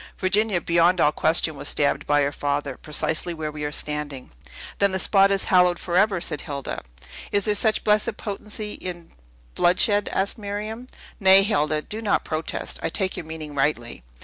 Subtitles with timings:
[0.17, 4.31] Virginia, beyond all question, was stabbed by her father, precisely where we are standing."
[4.79, 6.81] "Then the spot is hallowed forever!" said Hilda.
[7.31, 9.11] "Is there such blessed potency in
[9.53, 10.87] bloodshed?" asked Miriam.
[11.19, 12.79] "Nay, Hilda, do not protest!
[12.81, 14.01] I take your meaning rightly."